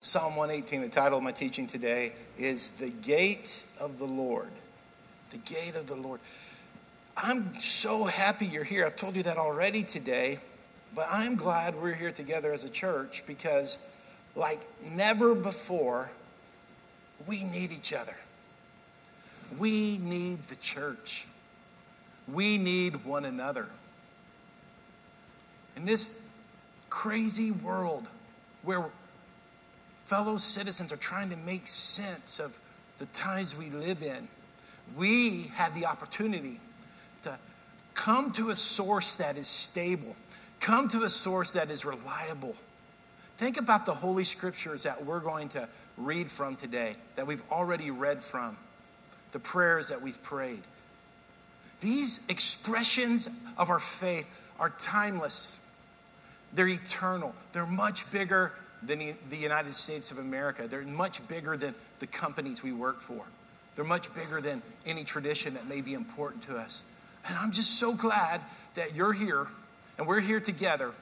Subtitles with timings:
[0.00, 4.52] Psalm 118, the title of my teaching today is The Gate of the Lord.
[5.30, 6.20] The Gate of the Lord.
[7.16, 8.86] I'm so happy you're here.
[8.86, 10.38] I've told you that already today,
[10.94, 13.88] but I'm glad we're here together as a church because,
[14.36, 14.60] like
[14.92, 16.08] never before,
[17.26, 18.16] we need each other.
[19.58, 21.26] We need the church.
[22.32, 23.68] We need one another.
[25.76, 26.22] In this
[26.88, 28.08] crazy world
[28.62, 28.92] where
[30.08, 32.58] fellow citizens are trying to make sense of
[32.96, 34.26] the times we live in,
[34.96, 36.60] we have the opportunity
[37.20, 37.38] to
[37.92, 40.16] come to a source that is stable,
[40.60, 42.56] come to a source that is reliable.
[43.36, 45.68] Think about the Holy Scriptures that we're going to
[45.98, 48.56] read from today, that we've already read from,
[49.32, 50.62] the prayers that we've prayed.
[51.82, 55.66] These expressions of our faith are timeless,
[56.54, 60.66] they're eternal, they're much bigger than the United States of America.
[60.68, 63.24] They're much bigger than the companies we work for.
[63.74, 66.90] They're much bigger than any tradition that may be important to us.
[67.26, 68.40] And I'm just so glad
[68.74, 69.46] that you're here
[69.98, 70.92] and we're here together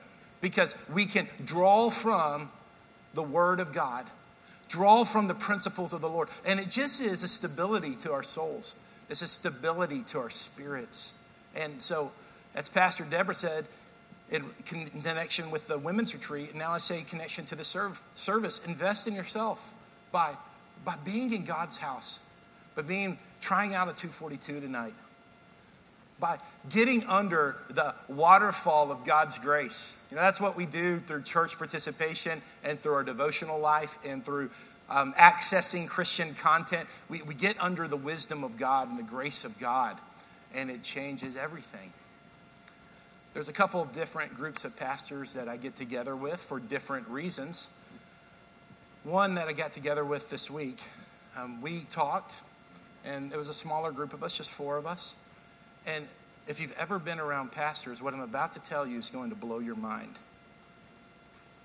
[0.41, 2.51] because we can draw from
[3.15, 4.07] the Word of God,
[4.69, 6.29] draw from the principles of the Lord.
[6.47, 11.25] And it just is a stability to our souls, it's a stability to our spirits.
[11.55, 12.13] And so,
[12.55, 13.67] as Pastor Deborah said,
[14.31, 16.51] in connection with the women's retreat.
[16.51, 18.67] And now I say connection to the service.
[18.67, 19.75] Invest in yourself
[20.11, 20.35] by,
[20.85, 22.29] by being in God's house,
[22.75, 24.95] by being trying out a 242 tonight,
[26.19, 26.39] by
[26.71, 30.03] getting under the waterfall of God's grace.
[30.11, 34.25] You know, that's what we do through church participation and through our devotional life and
[34.25, 34.51] through
[34.89, 36.89] um, accessing Christian content.
[37.09, 39.99] We, we get under the wisdom of God and the grace of God,
[40.55, 41.93] and it changes everything.
[43.37, 47.07] There's a couple of different groups of pastors that I get together with for different
[47.07, 47.79] reasons.
[49.05, 50.83] One that I got together with this week,
[51.37, 52.41] um, we talked,
[53.05, 55.23] and it was a smaller group of us, just four of us.
[55.87, 56.07] And
[56.47, 59.37] if you've ever been around pastors, what I'm about to tell you is going to
[59.37, 60.15] blow your mind.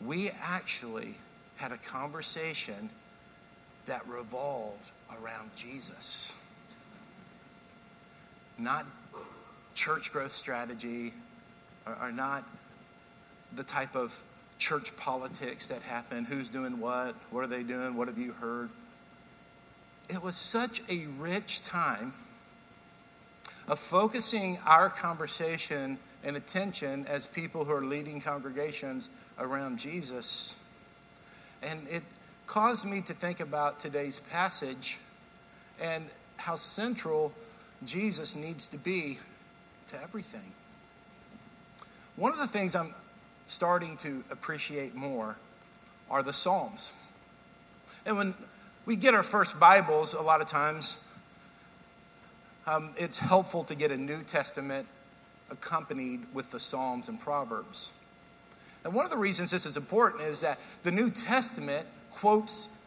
[0.05, 1.15] We actually
[1.55, 2.89] had a conversation
[3.85, 4.91] that revolved
[5.23, 6.37] around Jesus.
[8.59, 8.85] Not
[9.73, 11.13] church growth strategy,
[11.85, 12.43] are, are not
[13.55, 14.23] the type of
[14.59, 18.69] church politics that happen who's doing what, what are they doing, what have you heard.
[20.09, 22.13] It was such a rich time
[23.67, 29.09] of focusing our conversation and attention as people who are leading congregations
[29.39, 30.59] around Jesus.
[31.63, 32.03] And it
[32.45, 34.99] caused me to think about today's passage
[35.81, 36.05] and
[36.37, 37.33] how central
[37.85, 39.17] Jesus needs to be
[39.87, 40.51] to everything.
[42.17, 42.93] One of the things I'm
[43.47, 45.37] starting to appreciate more
[46.09, 46.93] are the Psalms.
[48.05, 48.33] And when
[48.85, 51.07] we get our first Bibles, a lot of times,
[52.67, 54.87] um, it's helpful to get a New Testament
[55.49, 57.93] accompanied with the Psalms and Proverbs.
[58.83, 62.77] And one of the reasons this is important is that the New Testament quotes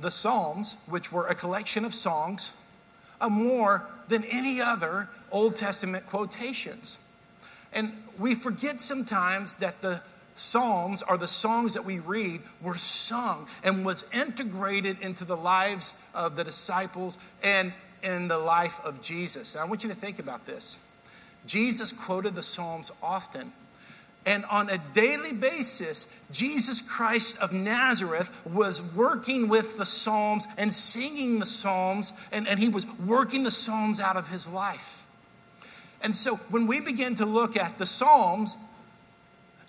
[0.00, 2.60] the Psalms, which were a collection of songs,
[3.28, 7.00] more than any other Old Testament quotations.
[7.72, 10.00] And we forget sometimes that the
[10.34, 16.00] Psalms are the songs that we read were sung and was integrated into the lives
[16.14, 17.72] of the disciples and
[18.04, 19.56] in the life of Jesus.
[19.56, 20.78] And I want you to think about this.
[21.44, 23.52] Jesus quoted the Psalms often.
[24.26, 30.72] And on a daily basis, Jesus Christ of Nazareth was working with the Psalms and
[30.72, 34.97] singing the Psalms, and, and he was working the Psalms out of his life.
[36.02, 38.56] And so when we begin to look at the Psalms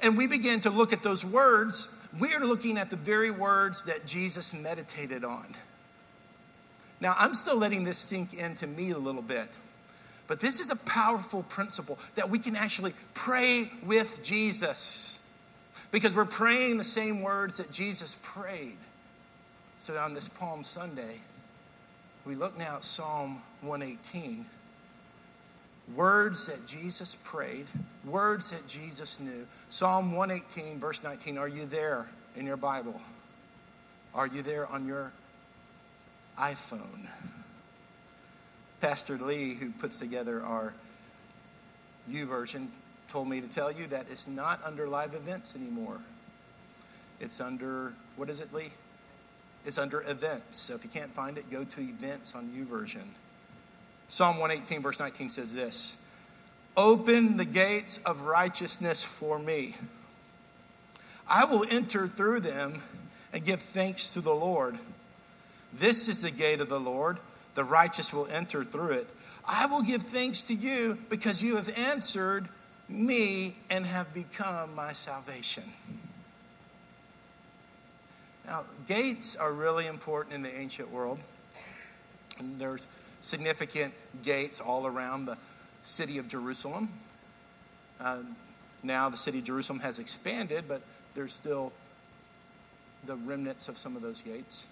[0.02, 3.84] and we begin to look at those words, we are looking at the very words
[3.84, 5.46] that Jesus meditated on.
[7.02, 9.58] Now, I'm still letting this sink into me a little bit.
[10.28, 15.28] But this is a powerful principle that we can actually pray with Jesus
[15.92, 18.78] because we're praying the same words that Jesus prayed.
[19.80, 21.16] So on this Palm Sunday,
[22.26, 24.46] we look now at Psalm 118
[25.96, 27.66] words that Jesus prayed,
[28.06, 29.46] words that Jesus knew.
[29.70, 31.38] Psalm 118, verse 19.
[31.38, 33.00] Are you there in your Bible?
[34.14, 35.12] Are you there on your
[36.38, 37.08] iPhone?
[38.82, 40.74] Pastor Lee, who puts together our
[42.10, 42.68] YouVersion,
[43.08, 46.00] told me to tell you that it's not under live events anymore.
[47.20, 48.70] It's under, what is it, Lee?
[49.66, 50.58] It's under events.
[50.58, 53.06] So if you can't find it, go to events on YouVersion.
[54.10, 56.04] Psalm 118, verse 19 says this
[56.76, 59.76] Open the gates of righteousness for me.
[61.28, 62.82] I will enter through them
[63.32, 64.80] and give thanks to the Lord.
[65.72, 67.20] This is the gate of the Lord.
[67.54, 69.08] The righteous will enter through it.
[69.48, 72.50] I will give thanks to you because you have answered
[72.88, 75.64] me and have become my salvation.
[78.48, 81.20] Now, gates are really important in the ancient world.
[82.40, 82.88] And there's
[83.22, 83.94] significant
[84.24, 85.38] gates all around the
[85.84, 86.90] city of Jerusalem.
[88.00, 88.20] Uh,
[88.82, 90.82] now, the city of Jerusalem has expanded, but
[91.14, 91.74] there's still
[93.06, 94.68] the remnants of some of those gates.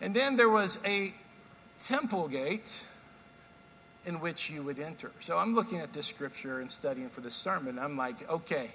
[0.00, 1.14] And then there was a
[1.78, 2.86] temple gate
[4.06, 5.10] in which you would enter.
[5.20, 7.78] So I'm looking at this scripture and studying for this sermon.
[7.78, 8.70] I'm like, okay,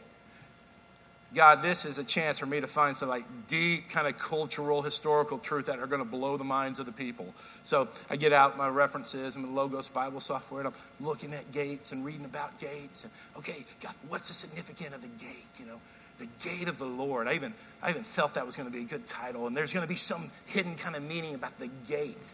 [1.36, 4.82] God, this is a chance for me to find some like deep kind of cultural,
[4.82, 7.34] historical truth that are going to blow the minds of the people.
[7.62, 11.52] So I get out my references and my Logos Bible software, and I'm looking at
[11.52, 13.04] gates and reading about gates.
[13.04, 15.48] And okay, God, what's the significance of the gate?
[15.60, 15.82] You know,
[16.18, 17.28] the gate of the Lord.
[17.28, 17.54] I even,
[17.84, 19.48] I even felt that was going to be a good title.
[19.48, 22.34] And there's going to be some hidden kind of meaning about the gate.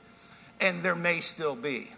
[0.59, 1.89] And there may still be.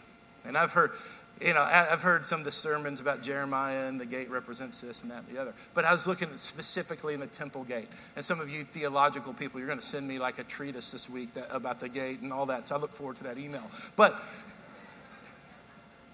[0.45, 0.91] And I've heard,
[1.41, 5.01] you know, I've heard some of the sermons about Jeremiah and the gate represents this
[5.01, 5.53] and that and the other.
[5.73, 7.89] But I was looking specifically in the temple gate.
[8.15, 11.09] And some of you theological people, you're going to send me like a treatise this
[11.09, 12.67] week that, about the gate and all that.
[12.67, 13.69] So I look forward to that email.
[13.97, 14.15] But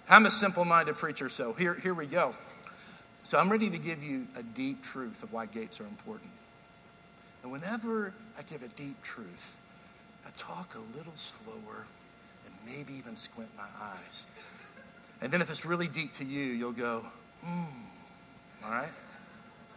[0.10, 2.34] I'm a simple minded preacher, so here, here we go.
[3.22, 6.32] So I'm ready to give you a deep truth of why gates are important.
[7.44, 9.60] And whenever I give a deep truth,
[10.26, 11.86] I talk a little slower
[12.46, 14.26] and maybe even squint my eyes.
[15.22, 17.04] And then if it's really deep to you, you'll go,
[17.44, 18.90] hmm, all right?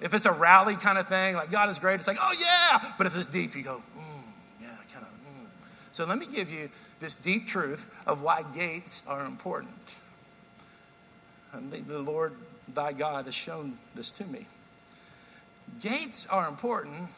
[0.01, 2.93] If it's a rally kind of thing, like God is great, it's like, oh yeah.
[2.99, 4.31] But if it's deep, you go, hmm,
[4.61, 5.47] yeah, kind of, hmm.
[5.91, 6.69] So let me give you
[6.99, 9.97] this deep truth of why gates are important.
[11.53, 12.35] And the Lord
[12.75, 14.47] thy God has shown this to me.
[15.81, 17.09] Gates are important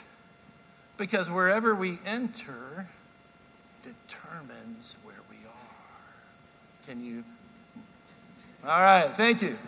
[0.96, 2.88] because wherever we enter
[3.82, 6.86] determines where we are.
[6.86, 7.24] Can you?
[8.66, 9.58] All right, thank you.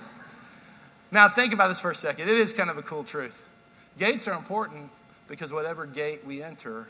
[1.10, 2.30] Now, think about this for a second.
[2.30, 3.46] It is kind of a cool truth.
[3.98, 4.88] Gates are important
[5.28, 6.88] because whatever gate we enter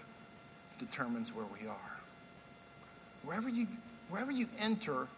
[0.78, 2.00] determines where we are.
[3.24, 3.66] Wherever you,
[4.08, 5.08] wherever you enter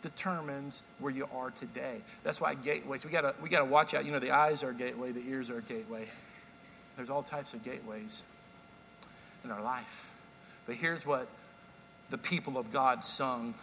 [0.00, 1.96] determines where you are today.
[2.22, 4.04] That's why gateways, we gotta, we gotta watch out.
[4.04, 6.04] You know, the eyes are a gateway, the ears are a gateway.
[6.96, 8.22] There's all types of gateways
[9.42, 10.14] in our life.
[10.66, 11.26] But here's what
[12.10, 13.54] the people of God sung.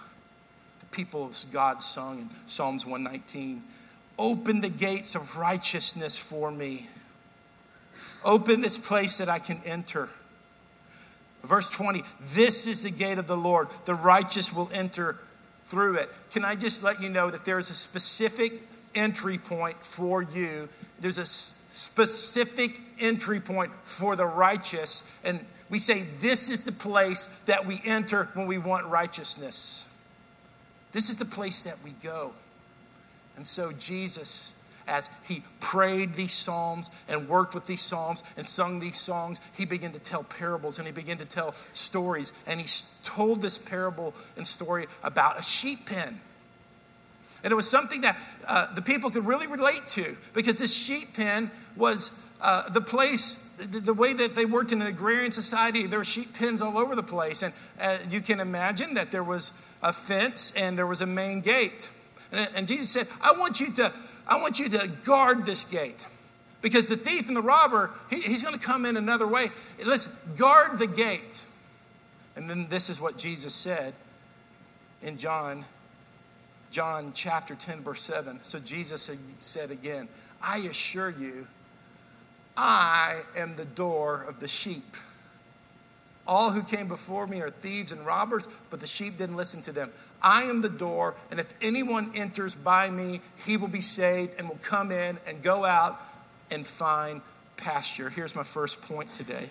[0.96, 3.62] People of God sung in Psalms 119
[4.18, 6.88] Open the gates of righteousness for me.
[8.24, 10.08] Open this place that I can enter.
[11.44, 12.02] Verse 20,
[12.34, 13.68] this is the gate of the Lord.
[13.84, 15.20] The righteous will enter
[15.64, 16.10] through it.
[16.32, 18.54] Can I just let you know that there's a specific
[18.96, 20.70] entry point for you?
[21.02, 25.20] There's a specific entry point for the righteous.
[25.26, 29.92] And we say this is the place that we enter when we want righteousness.
[30.96, 32.32] This is the place that we go.
[33.36, 34.56] And so Jesus
[34.88, 39.66] as he prayed these psalms and worked with these psalms and sung these songs, he
[39.66, 42.34] began to tell parables and he began to tell stories.
[42.48, 42.68] And he
[43.04, 46.20] told this parable and story about a sheep pen.
[47.44, 51.16] And it was something that uh, the people could really relate to because this sheep
[51.16, 56.00] pen was uh, the place, the, way that they worked in an agrarian society, there
[56.00, 57.44] were sheep pens all over the place.
[57.44, 59.52] And uh, you can imagine that there was
[59.86, 61.92] a fence and there was a main gate.
[62.32, 63.94] And, and Jesus said, I want you to
[64.28, 66.08] I want you to guard this gate.
[66.62, 69.50] Because the thief and the robber, he, he's going to come in another way.
[69.86, 71.46] Listen, guard the gate.
[72.36, 73.94] And then this is what Jesus said
[75.04, 75.64] in John,
[76.72, 78.40] John chapter 10, verse 7.
[78.42, 80.08] So Jesus said again,
[80.42, 81.46] I assure you,
[82.58, 84.96] I am the door of the sheep.
[86.28, 89.72] All who came before me are thieves and robbers, but the sheep didn't listen to
[89.72, 89.92] them.
[90.24, 94.50] I am the door, and if anyone enters by me, he will be saved and
[94.50, 96.00] will come in and go out
[96.50, 97.22] and find
[97.58, 98.10] pasture.
[98.10, 99.50] Here's my first point today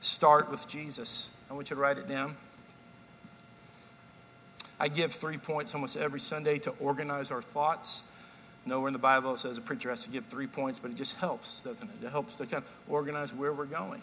[0.00, 1.36] start with Jesus.
[1.50, 2.36] I want you to write it down.
[4.80, 8.10] I give three points almost every Sunday to organize our thoughts.
[8.66, 11.18] Nowhere in the Bible says a preacher has to give three points, but it just
[11.18, 12.06] helps, doesn't it?
[12.06, 14.02] It helps to kind of organize where we're going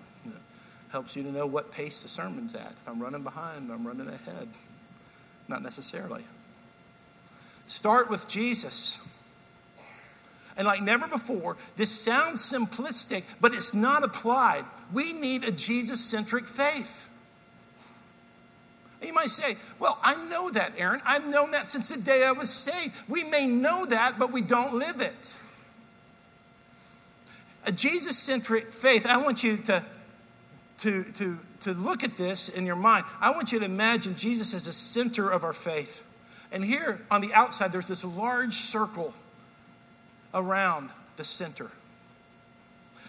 [0.92, 2.72] helps you to know what pace the sermon's at.
[2.72, 4.50] If I'm running behind, I'm running ahead.
[5.48, 6.24] Not necessarily.
[7.68, 9.08] Start with Jesus.
[10.58, 14.64] And like never before, this sounds simplistic, but it's not applied.
[14.94, 17.10] We need a Jesus centric faith.
[19.02, 21.02] And you might say, Well, I know that, Aaron.
[21.06, 22.96] I've known that since the day I was saved.
[23.10, 25.40] We may know that, but we don't live it.
[27.68, 29.84] A Jesus centric faith, I want you to
[30.80, 34.54] to, to, to look at this in your mind, I want you to imagine Jesus
[34.54, 36.04] as the center of our faith.
[36.52, 39.14] And here on the outside, there's this large circle
[40.34, 41.72] around the center.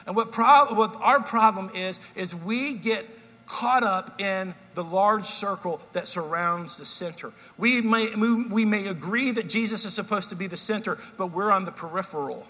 [0.06, 3.04] And what, pro- what our problem is, is we get
[3.46, 7.32] caught up in the large circle that surrounds the center.
[7.56, 8.08] We may,
[8.50, 11.73] we may agree that Jesus is supposed to be the center, but we're on the
[11.73, 12.46] peripheral.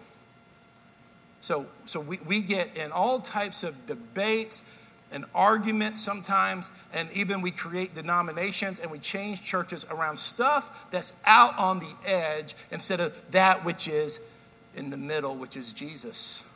[1.40, 4.70] So, so we, we get in all types of debates
[5.12, 11.20] and argument sometimes, and even we create denominations and we change churches around stuff that's
[11.26, 14.28] out on the edge instead of that which is
[14.74, 16.50] in the middle, which is Jesus.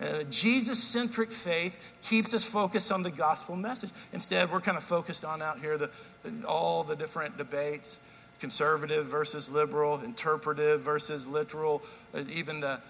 [0.00, 3.90] And a Jesus centric faith keeps us focused on the gospel message.
[4.12, 5.90] Instead, we're kind of focused on out here the,
[6.46, 7.98] all the different debates
[8.40, 11.82] conservative versus liberal, interpretive versus literal,
[12.30, 12.80] even the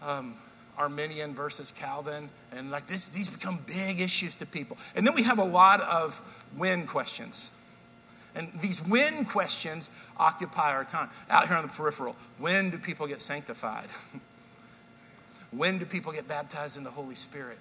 [0.00, 0.34] um,
[0.78, 2.28] Arminian versus Calvin.
[2.52, 4.76] And like this, these become big issues to people.
[4.96, 6.18] And then we have a lot of
[6.56, 7.52] when questions.
[8.34, 11.10] And these when questions occupy our time.
[11.28, 13.88] Out here on the peripheral, when do people get sanctified?
[15.50, 17.58] when do people get baptized in the Holy Spirit?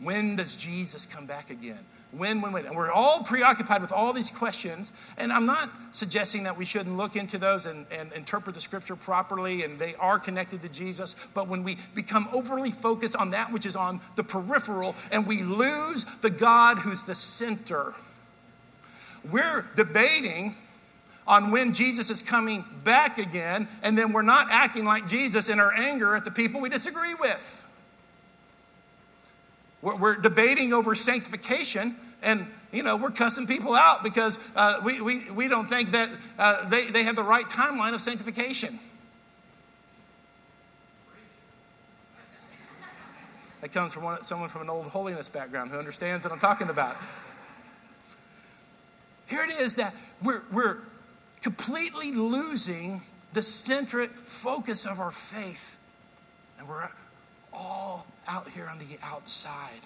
[0.00, 1.80] When does Jesus come back again?
[2.12, 2.64] When, when, when?
[2.64, 4.92] And we're all preoccupied with all these questions.
[5.18, 8.96] And I'm not suggesting that we shouldn't look into those and, and interpret the scripture
[8.96, 11.28] properly, and they are connected to Jesus.
[11.34, 15.42] But when we become overly focused on that which is on the peripheral and we
[15.42, 17.92] lose the God who's the center,
[19.30, 20.54] we're debating
[21.26, 25.60] on when Jesus is coming back again, and then we're not acting like Jesus in
[25.60, 27.67] our anger at the people we disagree with.
[29.82, 35.00] We're, we're debating over sanctification, and you know we're cussing people out because uh, we,
[35.00, 38.78] we, we don't think that uh, they, they have the right timeline of sanctification.
[43.60, 46.70] That comes from one, someone from an old holiness background who understands what I'm talking
[46.70, 46.96] about.
[49.26, 50.78] Here it is that we're, we're
[51.42, 55.78] completely losing the centric focus of our faith.
[56.58, 56.88] And we're
[57.58, 59.80] all out here on the outside.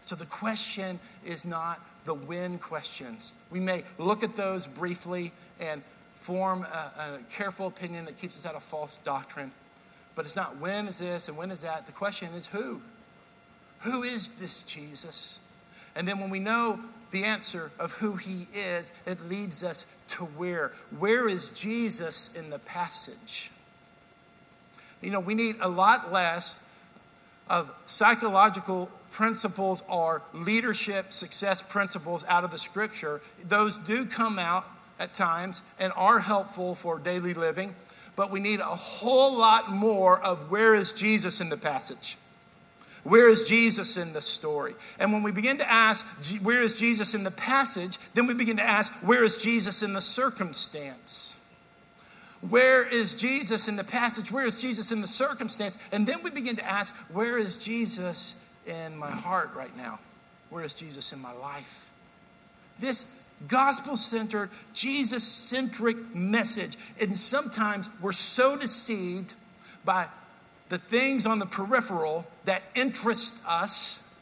[0.00, 3.34] So the question is not the when questions.
[3.50, 5.82] We may look at those briefly and
[6.12, 9.50] form a, a, careful opinion that keeps us out of false doctrine.
[10.14, 11.86] But it's not when is this and when is that.
[11.86, 12.80] The question is who?
[13.80, 15.40] Who is this Jesus?
[15.94, 20.24] And then when we know the answer of who he is, it leads us to
[20.24, 20.72] where.
[20.98, 23.50] Where is Jesus in the passage?
[25.02, 26.65] You know, we need a lot less
[27.48, 33.20] of psychological principles or leadership success principles out of the scripture.
[33.44, 34.64] Those do come out
[34.98, 37.74] at times and are helpful for daily living,
[38.14, 42.18] but we need a whole lot more of where is Jesus in the passage.
[43.04, 44.74] Where is Jesus in the story?
[44.98, 48.56] And when we begin to ask, where is Jesus in the passage, then we begin
[48.56, 51.40] to ask, where is Jesus in the circumstance?
[52.48, 54.30] Where is Jesus in the passage?
[54.30, 55.78] Where is Jesus in the circumstance?
[55.92, 59.98] And then we begin to ask, where is Jesus in my heart right now?
[60.50, 61.90] Where is Jesus in my life?
[62.78, 66.76] This gospel centered, Jesus centric message.
[67.00, 69.34] And sometimes we're so deceived
[69.84, 70.06] by
[70.68, 74.14] the things on the peripheral that interest us,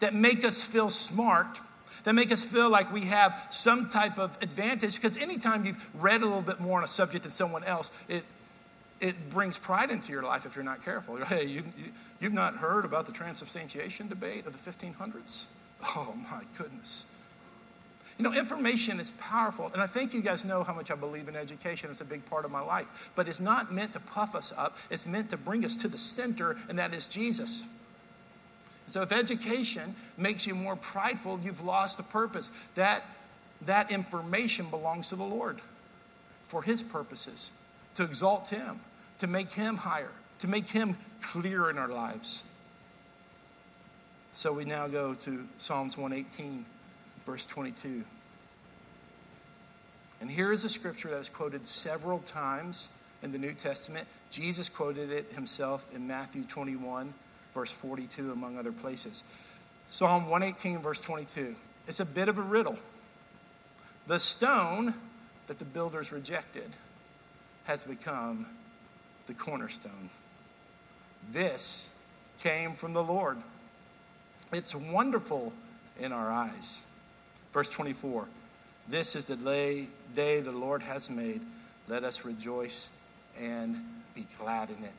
[0.00, 1.60] that make us feel smart,
[2.04, 4.96] that make us feel like we have some type of advantage.
[4.96, 8.24] Because anytime you've read a little bit more on a subject than someone else, it,
[9.00, 11.16] it brings pride into your life if you're not careful.
[11.24, 15.46] Hey, you, you, you've not heard about the transubstantiation debate of the 1500s?
[15.96, 17.16] Oh my goodness.
[18.18, 21.26] You know, information is powerful, and I think you guys know how much I believe
[21.26, 21.88] in education.
[21.88, 23.10] It's a big part of my life.
[23.14, 25.96] But it's not meant to puff us up, it's meant to bring us to the
[25.96, 27.66] center, and that is Jesus.
[28.90, 32.50] So if education makes you more prideful, you've lost the purpose.
[32.74, 33.04] That,
[33.62, 35.60] that information belongs to the Lord
[36.48, 37.52] for His purposes,
[37.94, 38.80] to exalt Him,
[39.18, 42.46] to make Him higher, to make Him clear in our lives.
[44.32, 46.64] So we now go to Psalms 118
[47.24, 48.04] verse 22.
[50.20, 52.92] And here is a scripture that is quoted several times
[53.22, 54.08] in the New Testament.
[54.32, 57.14] Jesus quoted it himself in Matthew 21,
[57.52, 59.24] verse 42, among other places.
[59.86, 61.54] Psalm 118, verse 22.
[61.86, 62.76] It's a bit of a riddle.
[64.06, 64.94] The stone
[65.46, 66.70] that the builders rejected
[67.64, 68.46] has become
[69.26, 70.10] the cornerstone.
[71.30, 71.94] This
[72.38, 73.38] came from the Lord.
[74.52, 75.52] It's wonderful
[75.98, 76.86] in our eyes.
[77.52, 78.26] Verse 24
[78.88, 81.40] This is the day the Lord has made.
[81.88, 82.90] Let us rejoice
[83.40, 83.76] and
[84.14, 84.92] be glad in it.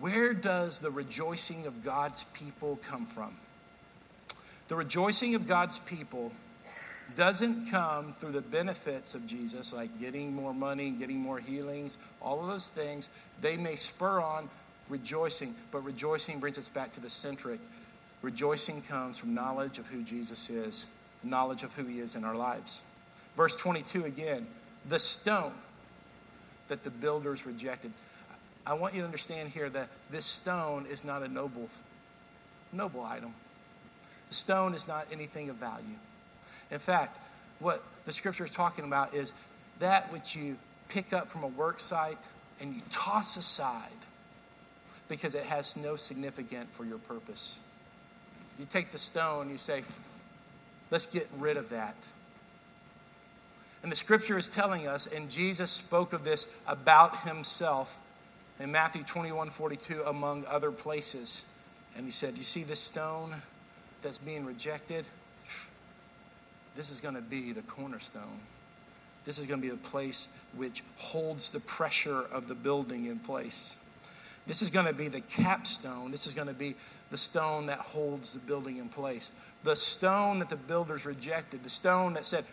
[0.00, 3.36] Where does the rejoicing of God's people come from?
[4.68, 6.32] The rejoicing of God's people
[7.14, 12.40] doesn't come through the benefits of Jesus, like getting more money, getting more healings, all
[12.40, 13.10] of those things.
[13.40, 14.48] They may spur on
[14.88, 17.60] rejoicing, but rejoicing brings us back to the centric.
[18.22, 22.34] Rejoicing comes from knowledge of who Jesus is, knowledge of who he is in our
[22.34, 22.82] lives.
[23.36, 24.46] Verse 22 again,
[24.88, 25.52] the stone
[26.68, 27.92] that the builders rejected.
[28.66, 31.68] I want you to understand here that this stone is not a noble,
[32.72, 33.32] noble item.
[34.28, 35.84] The stone is not anything of value.
[36.70, 37.16] In fact,
[37.60, 39.32] what the scripture is talking about is
[39.78, 40.56] that which you
[40.88, 42.18] pick up from a work site
[42.60, 43.90] and you toss aside
[45.08, 47.60] because it has no significance for your purpose.
[48.58, 49.82] You take the stone, you say,
[50.90, 51.94] let's get rid of that.
[53.82, 58.00] And the scripture is telling us, and Jesus spoke of this about himself
[58.60, 61.52] in Matthew 21 42, among other places.
[61.96, 63.34] And he said, You see this stone
[64.02, 65.04] that's being rejected?
[66.74, 68.40] This is going to be the cornerstone.
[69.24, 73.18] This is going to be the place which holds the pressure of the building in
[73.18, 73.78] place.
[74.46, 76.12] This is going to be the capstone.
[76.12, 76.76] This is going to be
[77.10, 79.32] the stone that holds the building in place.
[79.64, 82.44] The stone that the builders rejected, the stone that said,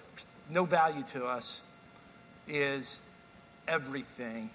[0.50, 1.70] no value to us,
[2.48, 3.06] is
[3.68, 4.50] everything.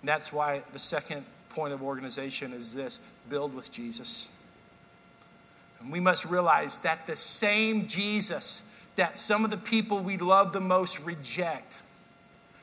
[0.00, 4.32] And that's why the second point of organization is this build with Jesus.
[5.80, 8.66] And we must realize that the same Jesus
[8.96, 11.82] that some of the people we love the most reject,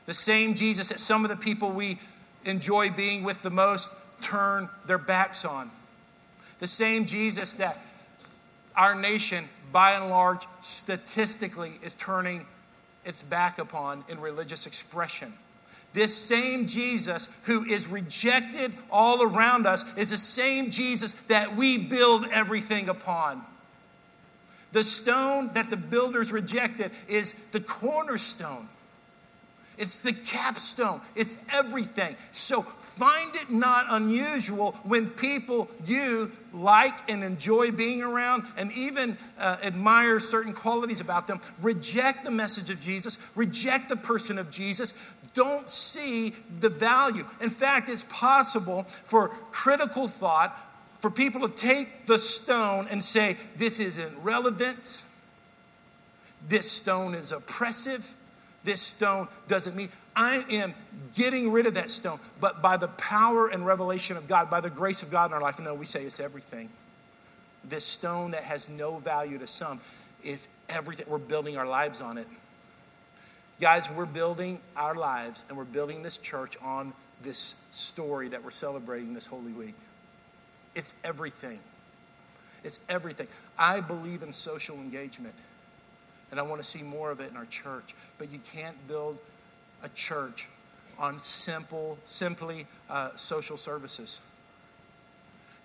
[0.06, 1.98] the same Jesus that some of the people we
[2.44, 5.70] enjoy being with the most turn their backs on.
[6.60, 7.78] The same Jesus that
[8.76, 12.46] our nation, by and large, statistically is turning
[13.04, 15.32] its back upon in religious expression.
[15.98, 21.76] This same Jesus who is rejected all around us is the same Jesus that we
[21.76, 23.42] build everything upon.
[24.70, 28.68] The stone that the builders rejected is the cornerstone.
[29.76, 31.00] It's the capstone.
[31.16, 32.14] It's everything.
[32.30, 39.16] So find it not unusual when people you like and enjoy being around and even
[39.38, 44.50] uh, admire certain qualities about them reject the message of Jesus, reject the person of
[44.50, 47.24] Jesus, don't see the value.
[47.40, 50.58] In fact, it's possible for critical thought
[51.00, 55.04] for people to take the stone and say, This isn't relevant,
[56.48, 58.14] this stone is oppressive
[58.68, 60.74] this stone doesn't mean I am
[61.14, 64.68] getting rid of that stone, but by the power and revelation of God, by the
[64.68, 66.68] grace of God in our life, no, we say it's everything.
[67.64, 69.80] This stone that has no value to some
[70.22, 71.06] is everything.
[71.08, 72.26] We're building our lives on it.
[73.60, 76.92] Guys, we're building our lives and we're building this church on
[77.22, 79.74] this story that we're celebrating this Holy Week.
[80.76, 81.58] It's everything.
[82.62, 83.26] It's everything.
[83.58, 85.34] I believe in social engagement.
[86.30, 87.96] And I want to see more of it in our church.
[88.16, 89.18] But you can't build
[89.82, 90.48] a church
[90.96, 94.20] on simple, simply uh, social services.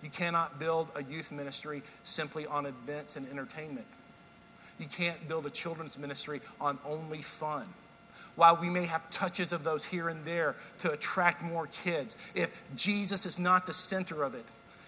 [0.02, 3.86] You cannot build a youth ministry simply on events and entertainment.
[4.80, 7.68] You can't build a children's ministry on only fun.
[8.36, 12.62] While we may have touches of those here and there to attract more kids, if
[12.74, 14.44] Jesus is not the center of it,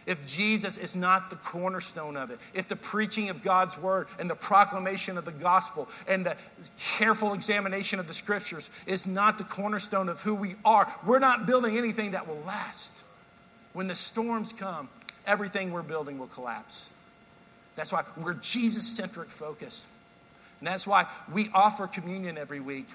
[0.06, 4.30] if Jesus is not the cornerstone of it, if the preaching of God's word and
[4.30, 6.36] the proclamation of the gospel and the
[6.78, 11.46] careful examination of the scriptures is not the cornerstone of who we are, we're not
[11.46, 13.04] building anything that will last.
[13.72, 14.88] When the storms come,
[15.26, 16.94] everything we're building will collapse.
[17.74, 19.88] That's why we're Jesus centric focus.
[20.60, 22.86] And that's why we offer communion every week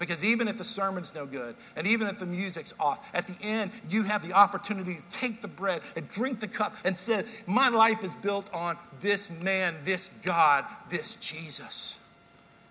[0.00, 3.36] because even if the sermon's no good, and even if the music's off, at the
[3.46, 7.22] end, you have the opportunity to take the bread and drink the cup and say,
[7.46, 12.04] My life is built on this man, this God, this Jesus.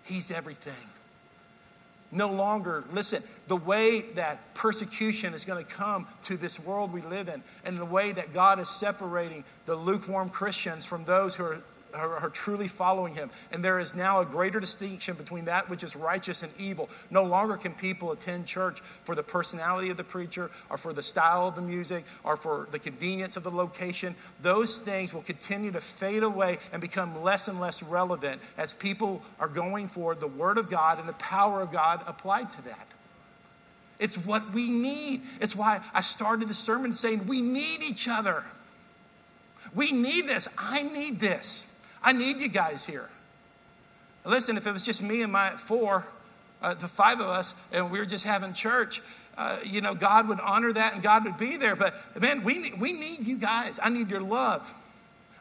[0.04, 0.74] He's everything.
[2.12, 7.02] No longer, listen, the way that persecution is going to come to this world we
[7.02, 11.44] live in, and the way that God is separating the lukewarm Christians from those who
[11.44, 11.62] are
[11.94, 13.30] are, truly following him.
[13.52, 16.88] And there is now a greater distinction between that which is righteous and evil.
[17.10, 21.02] No longer can people attend church for the personality of the preacher or for the
[21.02, 24.14] style of the music or for the convenience of the location.
[24.42, 29.22] Those things will continue to fade away and become less and less relevant as people
[29.38, 32.86] are going for the Word of God and the power of God applied to that.
[33.98, 35.20] It's what we need.
[35.40, 38.44] It's why I started the sermon saying we need each other.
[39.74, 40.54] We need this.
[40.58, 41.69] I need this.
[42.02, 43.08] I need you guys here.
[44.24, 46.06] Listen, if it was just me and my four,
[46.62, 49.00] uh, the five of us, and we were just having church,
[49.38, 51.74] uh, you know, God would honor that and God would be there.
[51.76, 53.80] But man, we need, we need you guys.
[53.82, 54.72] I need your love.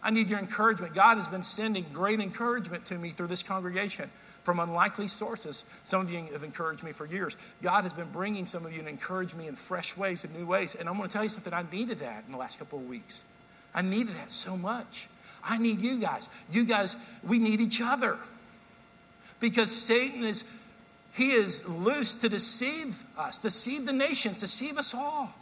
[0.02, 0.93] I need your encouragement.
[0.93, 4.10] God has been sending great encouragement to me through this congregation
[4.43, 5.65] from unlikely sources.
[5.84, 7.36] Some of you have encouraged me for years.
[7.62, 10.45] God has been bringing some of you to encourage me in fresh ways and new
[10.45, 10.76] ways.
[10.76, 12.88] And I'm going to tell you something, I needed that in the last couple of
[12.88, 13.26] weeks.
[13.76, 15.10] I needed that so much.
[15.43, 16.30] I need you guys.
[16.52, 16.97] You guys,
[17.28, 18.17] we need each other.
[19.39, 20.52] Because Satan is,
[21.13, 25.34] he is loose to deceive us, deceive the nations, deceive us all.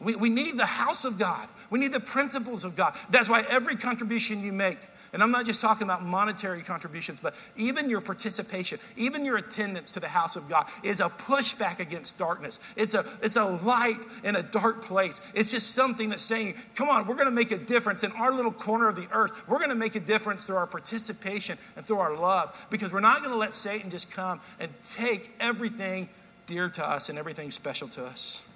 [0.00, 1.48] We, we need the house of God.
[1.70, 2.94] We need the principles of God.
[3.10, 4.78] That's why every contribution you make,
[5.14, 9.92] and I'm not just talking about monetary contributions, but even your participation, even your attendance
[9.92, 12.58] to the house of God is a pushback against darkness.
[12.76, 15.32] It's a, it's a light in a dark place.
[15.36, 18.32] It's just something that's saying, come on, we're going to make a difference in our
[18.32, 19.48] little corner of the earth.
[19.48, 22.98] We're going to make a difference through our participation and through our love because we're
[22.98, 26.08] not going to let Satan just come and take everything
[26.46, 28.50] dear to us and everything special to us.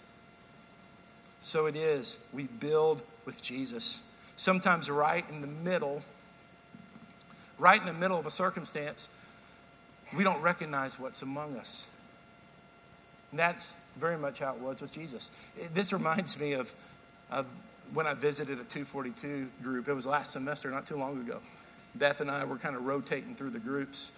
[1.38, 2.18] So it is.
[2.32, 4.02] We build with Jesus.
[4.34, 6.02] Sometimes right in the middle,
[7.58, 9.10] right in the middle of a circumstance,
[10.16, 11.90] we don't recognize what's among us.
[13.30, 15.30] And that's very much how it was with Jesus.
[15.72, 16.72] This reminds me of,
[17.30, 17.46] of
[17.92, 19.88] when I visited a 242 group.
[19.88, 21.40] It was last semester, not too long ago.
[21.94, 24.12] Beth and I were kind of rotating through the groups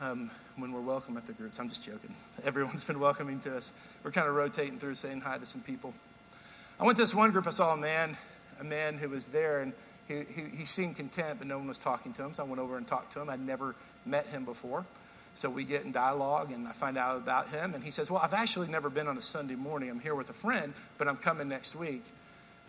[0.00, 1.60] um, when we're welcome at the groups.
[1.60, 2.14] I'm just joking.
[2.44, 3.72] Everyone's been welcoming to us.
[4.02, 5.94] We're kind of rotating through, saying hi to some people.
[6.80, 8.16] I went to this one group, I saw a man,
[8.58, 9.72] a man who was there, and
[10.14, 12.32] he, he, seemed content, but no one was talking to him.
[12.32, 13.30] So I went over and talked to him.
[13.30, 14.84] I'd never met him before.
[15.34, 17.74] So we get in dialogue, and I find out about him.
[17.74, 19.88] And he says, Well, I've actually never been on a Sunday morning.
[19.90, 22.04] I'm here with a friend, but I'm coming next week.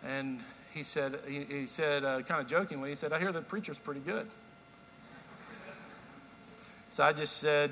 [0.06, 0.40] And
[0.72, 3.78] he said, he, he said uh, kind of jokingly, he said, I hear the preacher's
[3.78, 4.26] pretty good.
[6.90, 7.70] So I just said,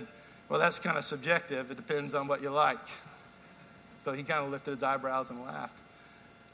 [0.49, 1.71] Well, that's kind of subjective.
[1.71, 2.79] It depends on what you like.
[4.05, 5.83] So he kind of lifted his eyebrows and laughed.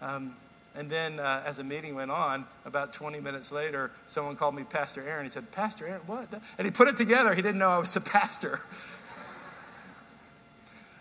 [0.03, 0.35] Um,
[0.77, 4.63] and then uh, as the meeting went on, about 20 minutes later, someone called me
[4.65, 5.25] Pastor Aaron.
[5.25, 6.29] He said, Pastor Aaron, what?
[6.59, 7.35] And he put it together.
[7.35, 8.61] He didn't know I was a pastor.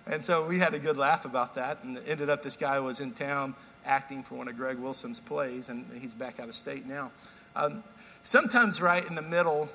[0.07, 1.83] and so we had a good laugh about that.
[1.83, 3.53] And ended up this guy was in town
[3.85, 7.11] acting for one of Greg Wilson's plays, and he's back out of state now.
[7.55, 7.83] Um,
[8.23, 9.69] sometimes, right in the middle,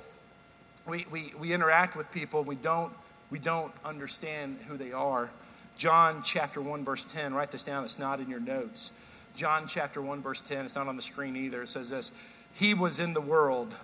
[0.87, 2.93] we, we, we interact with people, we don't,
[3.31, 5.31] we don't understand who they are.
[5.77, 8.93] John chapter 1, verse 10, write this down, it's not in your notes.
[9.41, 10.67] John chapter 1, verse 10.
[10.67, 11.63] It's not on the screen either.
[11.63, 12.13] It says this
[12.53, 13.75] He was in the world,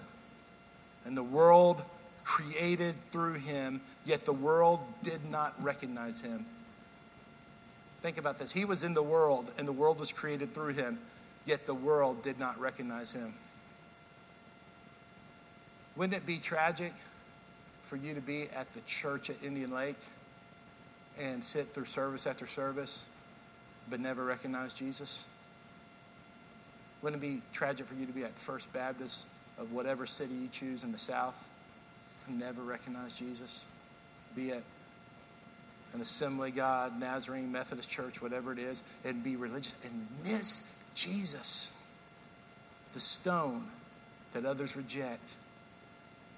[1.07, 1.83] and the world
[2.25, 6.45] created through him, yet the world did not recognize him.
[8.03, 8.53] Think about this.
[8.53, 10.99] He was in the world, and the world was created through him,
[11.47, 13.33] yet the world did not recognize him.
[15.97, 16.93] Wouldn't it be tragic
[17.83, 19.97] for you to be at the church at Indian Lake
[21.19, 23.09] and sit through service after service
[23.89, 25.29] but never recognize Jesus?
[27.03, 29.29] Wouldn't it be tragic for you to be at First Baptist
[29.59, 31.49] of whatever city you choose in the South
[32.27, 33.67] and never recognize Jesus?
[34.35, 34.63] Be at
[35.93, 41.81] an Assembly God, Nazarene, Methodist Church, whatever it is, and be religious and miss Jesus,
[42.93, 43.65] the stone
[44.33, 45.37] that others reject,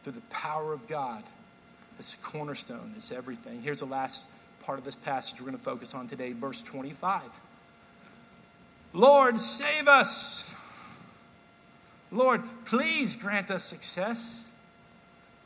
[0.03, 1.23] through the power of God.
[1.99, 3.61] It's a cornerstone, it's everything.
[3.63, 4.29] Here's the last
[4.61, 7.23] part of this passage we're going to focus on today, verse 25.
[8.93, 10.48] Lord, save us.
[12.11, 14.53] Lord, please grant us success.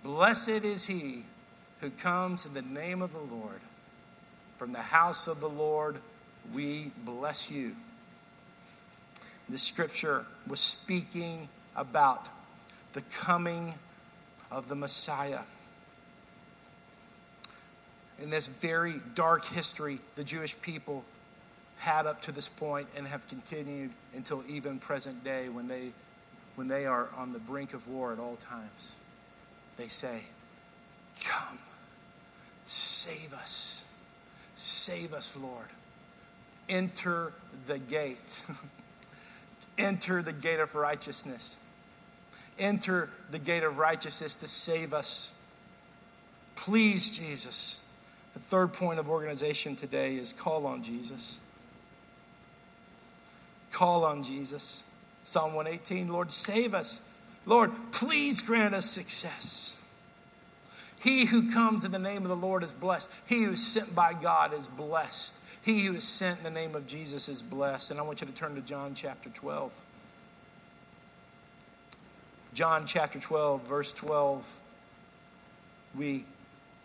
[0.03, 1.25] Blessed is he
[1.81, 3.61] who comes in the name of the Lord.
[4.59, 5.99] From the house of the Lord,
[6.55, 7.75] we bless you.
[9.49, 12.29] This scripture was speaking about
[12.93, 13.75] the coming
[14.51, 15.41] of the Messiah.
[18.21, 21.05] In this very dark history, the Jewish people
[21.79, 25.91] had up to this point and have continued until even present day when they,
[26.57, 28.97] when they are on the brink of war at all times.
[29.77, 30.21] They say,
[31.25, 31.59] Come,
[32.65, 33.95] save us.
[34.55, 35.67] Save us, Lord.
[36.69, 37.33] Enter
[37.67, 38.45] the gate.
[39.79, 41.61] Enter the gate of righteousness.
[42.59, 45.43] Enter the gate of righteousness to save us.
[46.55, 47.85] Please, Jesus.
[48.35, 51.41] The third point of organization today is call on Jesus.
[53.71, 54.85] Call on Jesus.
[55.25, 57.09] Psalm 118 Lord, save us.
[57.47, 59.83] Lord, please grant us success.
[61.03, 63.13] He who comes in the name of the Lord is blessed.
[63.27, 65.43] He who is sent by God is blessed.
[65.65, 67.91] He who is sent in the name of Jesus is blessed.
[67.91, 69.85] And I want you to turn to John chapter 12.
[72.55, 74.61] John chapter 12, verse 12.
[75.97, 76.25] We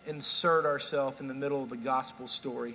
[0.06, 2.74] insert ourselves in the middle of the gospel story.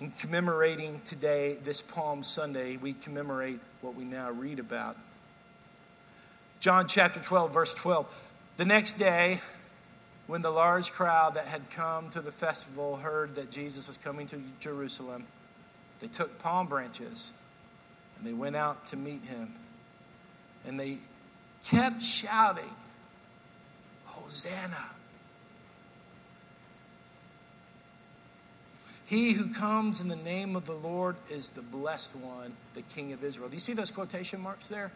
[0.00, 4.96] In commemorating today, this Palm Sunday, we commemorate what we now read about.
[6.58, 8.06] John chapter 12, verse 12.
[8.56, 9.40] The next day,
[10.26, 14.26] when the large crowd that had come to the festival heard that Jesus was coming
[14.28, 15.26] to Jerusalem,
[15.98, 17.34] they took palm branches
[18.16, 19.52] and they went out to meet him.
[20.66, 20.96] And they
[21.62, 22.72] kept shouting,
[24.06, 24.94] Hosanna!
[29.10, 33.12] He who comes in the name of the Lord is the blessed one, the King
[33.12, 33.48] of Israel.
[33.48, 34.92] Do you see those quotation marks there?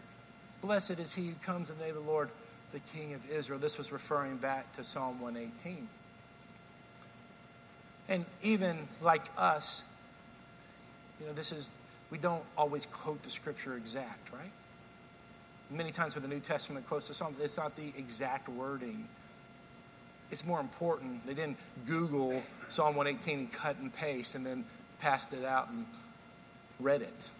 [0.63, 2.29] Blessed is he who comes in the name of the Lord,
[2.71, 3.59] the King of Israel.
[3.59, 5.89] This was referring back to Psalm 118.
[8.09, 9.93] And even like us,
[11.19, 11.73] you know, this is,
[12.13, 14.53] we don't always quote the scripture exact, right?
[15.73, 19.09] Many times when the New Testament quotes the Psalm, it's not the exact wording.
[20.31, 21.27] It's more important.
[21.27, 24.65] They didn't Google Psalm 118 and cut and paste and then
[24.99, 25.85] passed it out and
[26.81, 27.31] read it.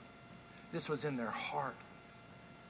[0.73, 1.77] This was in their heart.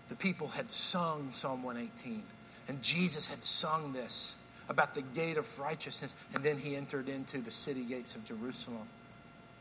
[0.08, 2.22] The people had sung Psalm 118,
[2.68, 7.38] and Jesus had sung this about the gate of righteousness, and then he entered into
[7.38, 8.86] the city gates of Jerusalem.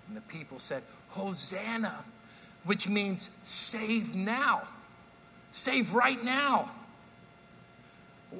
[0.07, 2.03] And the people said, Hosanna,
[2.65, 4.63] which means save now.
[5.51, 6.71] Save right now.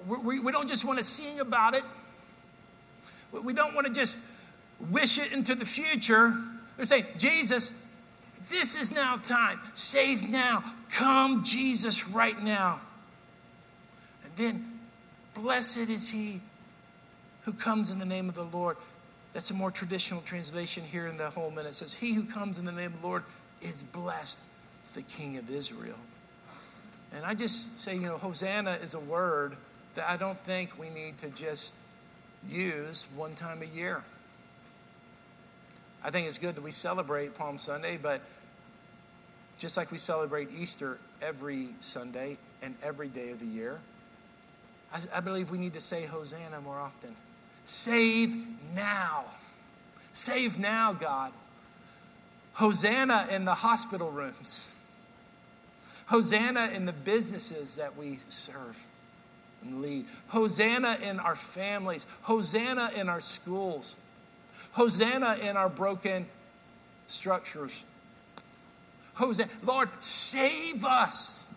[0.07, 1.83] We, we, don't just want to sing about it.
[3.41, 4.19] We don't want to just
[4.91, 6.33] wish it into the future.
[6.77, 7.85] They're saying, Jesus,
[8.49, 9.59] this is now time.
[9.73, 10.63] Save now.
[10.91, 12.81] Come, Jesus, right now.
[14.23, 14.79] And then,
[15.33, 16.41] blessed is he
[17.43, 18.77] who comes in the name of the Lord.
[19.33, 21.65] That's a more traditional translation here in the Holman.
[21.65, 23.23] It says, He who comes in the name of the Lord
[23.61, 24.43] is blessed,
[24.93, 25.97] the King of Israel.
[27.15, 29.55] And I just say, you know, Hosanna is a word
[29.95, 31.75] that I don't think we need to just
[32.47, 34.03] use one time a year.
[36.03, 38.21] I think it's good that we celebrate Palm Sunday, but
[39.57, 43.79] just like we celebrate Easter every Sunday and every day of the year,
[44.93, 47.15] I, I believe we need to say Hosanna more often.
[47.65, 48.35] Save
[48.75, 49.25] now.
[50.11, 51.31] Save now, God.
[52.53, 54.73] Hosanna in the hospital rooms.
[56.07, 58.85] Hosanna in the businesses that we serve
[59.63, 60.05] and lead.
[60.27, 62.05] Hosanna in our families.
[62.21, 63.97] Hosanna in our schools.
[64.71, 66.25] Hosanna in our broken
[67.07, 67.85] structures.
[69.15, 69.49] Hosanna.
[69.63, 71.55] Lord, save us.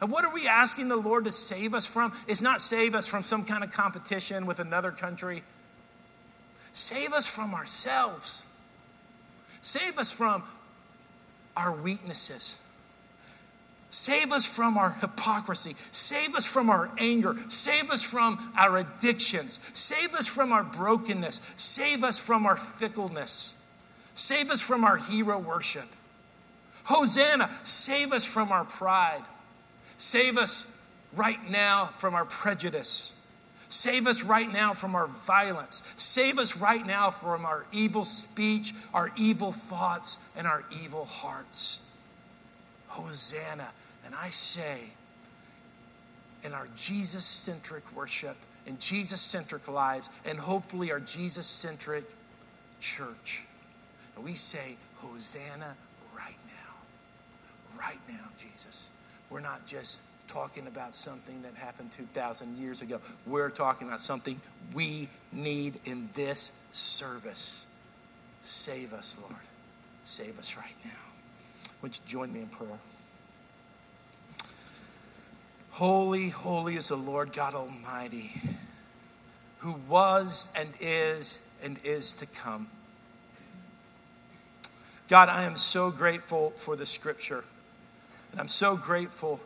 [0.00, 2.12] And what are we asking the Lord to save us from?
[2.26, 5.42] It's not save us from some kind of competition with another country.
[6.72, 8.52] Save us from ourselves.
[9.62, 10.42] Save us from
[11.56, 12.60] our weaknesses.
[13.94, 15.76] Save us from our hypocrisy.
[15.92, 17.36] Save us from our anger.
[17.46, 19.60] Save us from our addictions.
[19.72, 21.54] Save us from our brokenness.
[21.56, 23.72] Save us from our fickleness.
[24.14, 25.86] Save us from our hero worship.
[26.82, 29.22] Hosanna, save us from our pride.
[29.96, 30.76] Save us
[31.14, 33.30] right now from our prejudice.
[33.68, 35.94] Save us right now from our violence.
[35.98, 41.96] Save us right now from our evil speech, our evil thoughts, and our evil hearts.
[42.88, 43.68] Hosanna.
[44.04, 44.78] And I say,
[46.44, 48.36] in our Jesus centric worship,
[48.66, 52.04] in Jesus centric lives, and hopefully our Jesus centric
[52.80, 53.44] church,
[54.22, 55.76] we say, Hosanna
[56.16, 57.78] right now.
[57.78, 58.90] Right now, Jesus.
[59.30, 63.00] We're not just talking about something that happened 2,000 years ago.
[63.26, 64.40] We're talking about something
[64.72, 67.68] we need in this service.
[68.42, 69.42] Save us, Lord.
[70.04, 70.90] Save us right now.
[71.82, 72.78] Would you join me in prayer?
[75.74, 78.30] Holy, holy is the Lord God Almighty,
[79.58, 82.68] who was and is and is to come.
[85.08, 87.42] God, I am so grateful for the scripture.
[88.30, 89.40] And I'm so grateful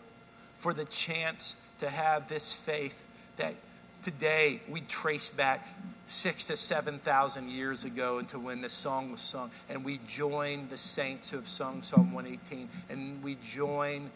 [0.59, 3.55] for the chance to have this faith that
[4.03, 5.67] today we trace back
[6.05, 9.51] six to 7,000 years ago into when this song was sung.
[9.71, 12.69] And we join the saints who have sung Psalm 118.
[12.91, 14.11] And we join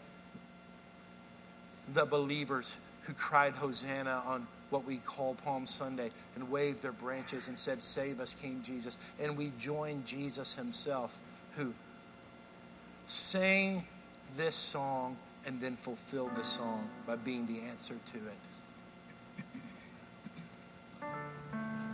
[1.89, 7.47] the believers who cried Hosanna on what we call Palm Sunday and waved their branches
[7.47, 8.97] and said, Save us, King Jesus.
[9.21, 11.19] And we join Jesus himself
[11.55, 11.73] who
[13.05, 13.85] sang
[14.35, 18.39] this song and then fulfilled the song by being the answer to it.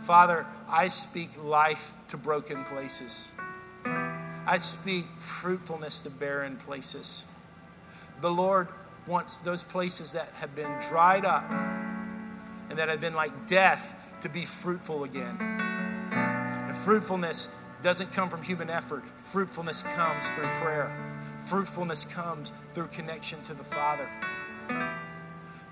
[0.00, 3.32] Father, I speak life to broken places.
[3.84, 7.26] I speak fruitfulness to barren places.
[8.20, 8.68] The Lord
[9.06, 14.28] wants those places that have been dried up and that have been like death to
[14.28, 15.36] be fruitful again.
[15.40, 19.04] And fruitfulness doesn't come from human effort.
[19.16, 20.94] Fruitfulness comes through prayer.
[21.44, 24.08] Fruitfulness comes through connection to the Father.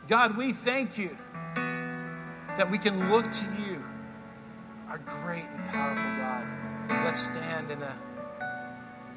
[0.08, 1.16] God, we thank you
[1.54, 3.84] that we can look to you,
[4.88, 6.46] our great and powerful God.
[7.04, 7.94] Let's stand in a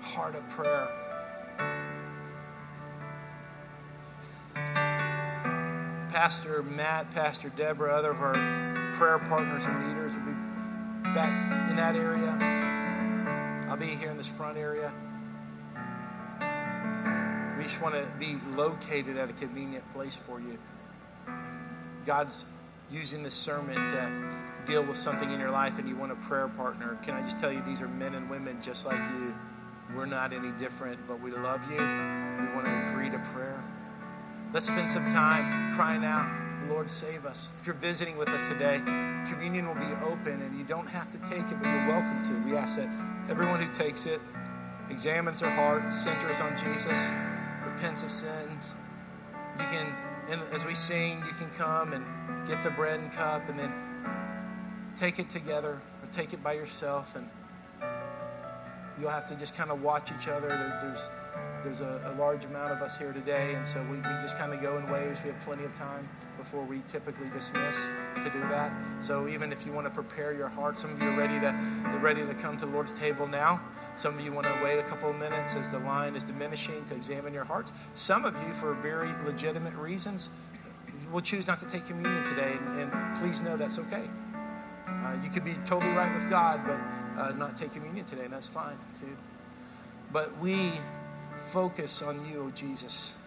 [0.01, 1.00] heart of prayer.
[6.11, 8.33] Pastor Matt, Pastor Deborah, other of our
[8.95, 10.33] prayer partners and leaders will be
[11.13, 12.37] back in that area.
[13.69, 14.91] I'll be here in this front area.
[17.57, 20.59] We just want to be located at a convenient place for you.
[22.03, 22.45] God's
[22.91, 24.11] using this sermon to
[24.65, 26.99] deal with something in your life and you want a prayer partner.
[27.03, 29.33] Can I just tell you, these are men and women just like you.
[29.95, 31.77] We're not any different, but we love you.
[31.77, 33.63] We want to agree to prayer.
[34.53, 36.29] Let's spend some time crying out,
[36.67, 37.53] Lord, save us.
[37.61, 38.79] If you're visiting with us today,
[39.25, 42.33] communion will be open and you don't have to take it, but you're welcome to.
[42.45, 42.89] We ask that
[43.29, 44.19] everyone who takes it
[44.89, 47.13] examines their heart, centers on Jesus,
[47.63, 48.75] repents of sins.
[49.57, 49.95] You can,
[50.29, 52.05] and as we sing, you can come and
[52.45, 53.73] get the bread and cup and then
[54.97, 57.29] take it together or take it by yourself and
[58.99, 60.49] you'll have to just kind of watch each other.
[60.81, 61.09] There's
[61.63, 64.53] there's a, a, large amount of us here today, and so we, we just kind
[64.53, 65.23] of go in waves.
[65.23, 68.71] We have plenty of time before we typically dismiss to do that.
[68.99, 71.99] So even if you want to prepare your heart, some of you are ready to
[71.99, 73.61] ready to come to the Lord's table now.
[73.93, 76.83] Some of you want to wait a couple of minutes as the line is diminishing
[76.85, 77.73] to examine your hearts.
[77.93, 80.29] Some of you, for very legitimate reasons,
[81.11, 84.05] will choose not to take communion today, and, and please know that's okay.
[84.87, 86.79] Uh, you could be totally right with God, but
[87.21, 89.15] uh, not take communion today, and that's fine too.
[90.11, 90.71] But we
[91.35, 93.17] focus on you, oh Jesus.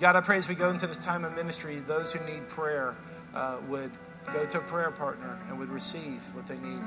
[0.00, 2.96] God, I pray as we go into this time of ministry, those who need prayer
[3.34, 3.90] uh, would
[4.32, 6.82] go to a prayer partner and would receive what they need.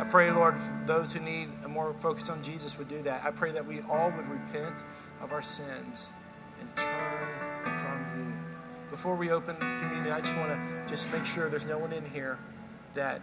[0.00, 0.54] I pray, Lord,
[0.86, 3.24] those who need a more focus on Jesus would do that.
[3.24, 4.84] I pray that we all would repent
[5.20, 6.12] of our sins
[6.60, 8.32] and turn from you.
[8.90, 12.04] Before we open communion, I just want to just make sure there's no one in
[12.04, 12.38] here
[12.94, 13.20] that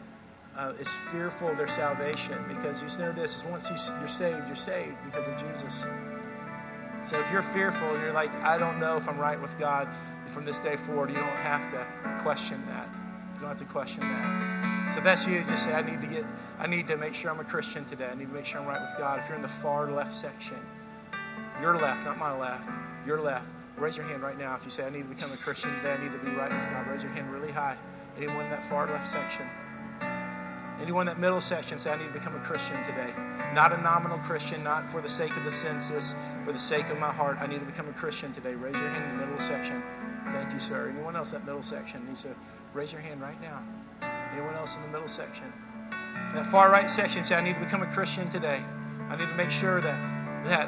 [0.57, 4.47] uh, is fearful of their salvation because you know this is once you, you're saved,
[4.47, 5.85] you're saved because of Jesus.
[7.05, 9.87] So if you're fearful and you're like, I don't know if I'm right with God
[10.25, 12.87] from this day forward, you don't have to question that.
[13.35, 14.91] You don't have to question that.
[14.91, 16.25] So if that's you, just say, I need to get,
[16.57, 18.09] I need to make sure I'm a Christian today.
[18.11, 19.19] I need to make sure I'm right with God.
[19.19, 20.57] If you're in the far left section,
[21.61, 24.55] your left, not my left, your left, raise your hand right now.
[24.55, 26.51] If you say, I need to become a Christian today, I need to be right
[26.51, 27.77] with God, raise your hand really high.
[28.17, 29.45] Anyone in that far left section?
[30.81, 33.13] Anyone that middle section say, I need to become a Christian today.
[33.53, 36.99] Not a nominal Christian, not for the sake of the census, for the sake of
[36.99, 37.37] my heart.
[37.39, 38.55] I need to become a Christian today.
[38.55, 39.81] Raise your hand in the middle section.
[40.31, 40.89] Thank you, sir.
[40.89, 42.35] Anyone else that middle section needs to
[42.73, 43.61] raise your hand right now.
[44.33, 45.51] Anyone else in the middle section?
[46.33, 48.61] that far right section, say, I need to become a Christian today.
[49.09, 50.67] I need to make sure that, that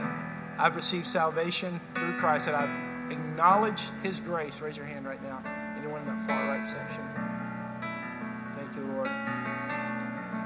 [0.57, 4.61] I've received salvation through Christ, that I've acknowledged His grace.
[4.61, 5.41] Raise your hand right now.
[5.77, 7.03] Anyone in that far right section?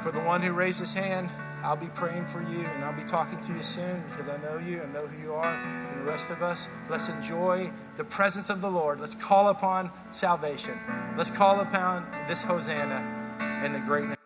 [0.01, 1.29] For the one who raised his hand,
[1.63, 4.57] I'll be praying for you and I'll be talking to you soon because I know
[4.57, 5.45] you and know who you are.
[5.45, 8.99] And the rest of us, let's enjoy the presence of the Lord.
[8.99, 10.77] Let's call upon salvation.
[11.15, 14.20] Let's call upon this Hosanna and the greatness.